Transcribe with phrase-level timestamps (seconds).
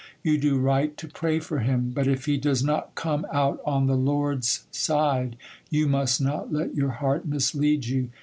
[0.23, 3.85] You do right to pray for him; but if he does not come out on
[3.85, 5.35] the Lord's side,
[5.69, 8.09] you must not let your heart mislead you.